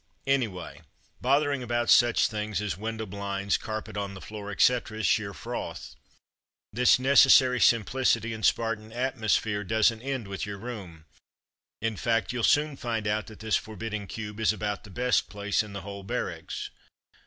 Anyway, 0.25 0.81
bothering 1.21 1.61
about 1.61 1.87
such 1.87 1.91
i8 1.91 1.91
From 1.91 2.09
Mud 2.09 2.15
to 2.15 2.15
Mufti 2.15 2.45
things 2.47 2.73
as 2.73 2.77
window 2.79 3.05
blinds, 3.05 3.57
carpet 3.57 3.95
on 3.97 4.15
the 4.15 4.19
floor, 4.19 4.49
etc., 4.49 4.97
is 4.97 5.05
sheer 5.05 5.31
froth. 5.31 5.95
This 6.73 6.97
necessary 6.97 7.59
sim 7.59 7.83
pHcity 7.85 8.33
and 8.33 8.43
Spartan 8.43 8.91
atmosphere 8.91 9.63
doesn't 9.63 10.01
end 10.01 10.27
with 10.27 10.43
your 10.43 10.57
room. 10.57 11.05
In 11.83 11.95
fact 11.97 12.33
you'll 12.33 12.41
soon 12.41 12.75
find 12.77 13.05
out 13.05 13.27
that 13.27 13.41
this 13.41 13.55
forbidding 13.57 14.07
cube 14.07 14.39
is 14.39 14.51
about 14.51 14.85
the 14.85 14.89
best 14.89 15.29
place 15.29 15.61
in 15.61 15.73
the 15.73 15.81
whole 15.81 16.01
barracks. 16.01 16.71